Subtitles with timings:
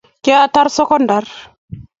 [0.23, 1.25] kiatar sekondar